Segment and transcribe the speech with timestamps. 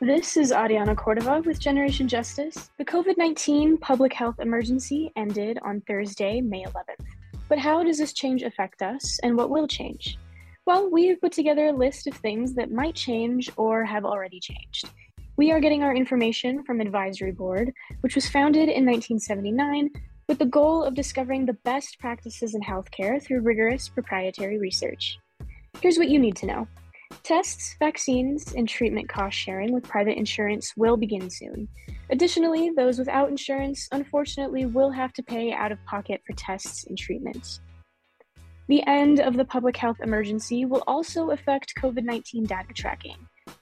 [0.00, 2.70] This is Ariana Cordova with Generation Justice.
[2.78, 7.04] The COVID 19 public health emergency ended on Thursday, May 11th.
[7.48, 10.16] But how does this change affect us, and what will change?
[10.66, 14.38] Well, we have put together a list of things that might change or have already
[14.38, 14.88] changed.
[15.36, 17.72] We are getting our information from Advisory Board,
[18.02, 19.90] which was founded in 1979
[20.28, 25.18] with the goal of discovering the best practices in healthcare through rigorous proprietary research.
[25.80, 26.68] Here's what you need to know
[27.22, 31.68] Tests, vaccines, and treatment cost sharing with private insurance will begin soon.
[32.10, 36.96] Additionally, those without insurance unfortunately will have to pay out of pocket for tests and
[36.96, 37.60] treatments.
[38.68, 43.16] The end of the public health emergency will also affect COVID 19 data tracking.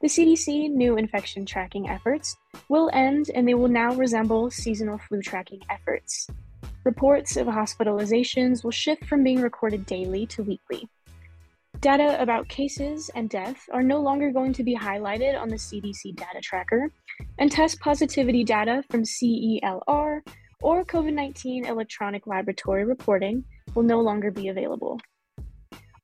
[0.00, 2.36] The CDC new infection tracking efforts
[2.68, 6.28] will end and they will now resemble seasonal flu tracking efforts.
[6.84, 10.88] Reports of hospitalizations will shift from being recorded daily to weekly.
[11.82, 16.14] Data about cases and death are no longer going to be highlighted on the CDC
[16.14, 16.92] data tracker,
[17.40, 20.20] and test positivity data from CELR
[20.60, 23.44] or COVID 19 electronic laboratory reporting
[23.74, 25.00] will no longer be available.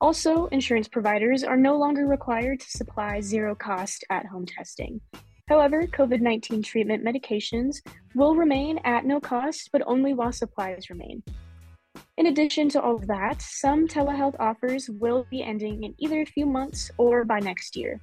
[0.00, 5.00] Also, insurance providers are no longer required to supply zero cost at home testing.
[5.48, 7.76] However, COVID 19 treatment medications
[8.16, 11.22] will remain at no cost, but only while supplies remain.
[12.18, 16.26] In addition to all of that, some telehealth offers will be ending in either a
[16.26, 18.00] few months or by next year,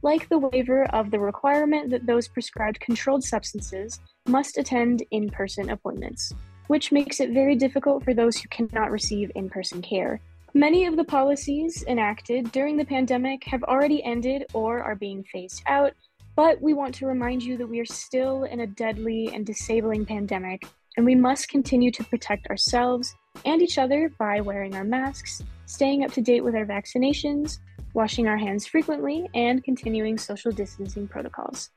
[0.00, 3.98] like the waiver of the requirement that those prescribed controlled substances
[4.28, 6.32] must attend in person appointments,
[6.68, 10.20] which makes it very difficult for those who cannot receive in person care.
[10.54, 15.64] Many of the policies enacted during the pandemic have already ended or are being phased
[15.66, 15.94] out,
[16.36, 20.06] but we want to remind you that we are still in a deadly and disabling
[20.06, 20.64] pandemic,
[20.96, 26.04] and we must continue to protect ourselves and each other by wearing our masks, staying
[26.04, 27.58] up to date with our vaccinations,
[27.94, 31.70] washing our hands frequently, and continuing social distancing protocols.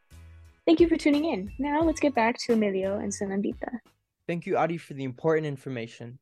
[0.66, 1.52] Thank you for tuning in.
[1.59, 3.80] Now let's get back to Emilio and Sunandita.
[4.28, 6.19] Thank you, Adi, for the important information.